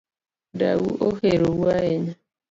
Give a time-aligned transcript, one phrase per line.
[0.59, 2.13] Dau ohero u ahinya